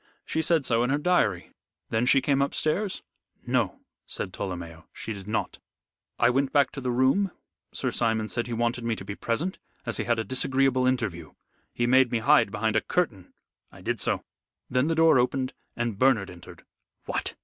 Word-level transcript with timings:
She 0.25 0.41
said 0.41 0.65
so 0.65 0.81
in 0.81 0.89
her 0.89 0.97
diary. 0.97 1.51
Then 1.91 2.07
she 2.07 2.21
came 2.21 2.41
upstairs?" 2.41 3.03
"No," 3.45 3.81
said 4.07 4.33
Tolomeo, 4.33 4.85
"she 4.91 5.13
did 5.13 5.27
not. 5.27 5.59
I 6.17 6.27
went 6.31 6.51
back 6.51 6.71
to 6.71 6.81
the 6.81 6.89
room. 6.89 7.29
Sir 7.71 7.91
Simon 7.91 8.27
said 8.27 8.47
he 8.47 8.53
wanted 8.53 8.83
me 8.83 8.95
to 8.95 9.05
be 9.05 9.13
present, 9.13 9.59
as 9.85 9.97
he 9.97 10.05
had 10.05 10.17
a 10.17 10.23
disagreeable 10.23 10.87
interview. 10.87 11.33
He 11.71 11.85
made 11.85 12.11
me 12.11 12.17
hide 12.17 12.49
behind 12.49 12.75
a 12.75 12.81
curtain. 12.81 13.31
I 13.71 13.81
did 13.81 13.99
so. 13.99 14.23
Then 14.71 14.87
the 14.87 14.95
door 14.95 15.19
opened 15.19 15.53
and 15.75 15.99
Bernard 15.99 16.31
entered." 16.31 16.65
"What!" 17.05 17.35